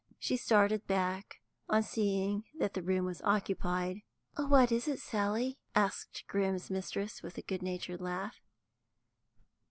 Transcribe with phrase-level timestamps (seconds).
[0.17, 4.01] She started back on seeing that the room was occupied.
[4.35, 8.41] "What is it, Sally?" asked Grim's mistress, with a good natured laugh.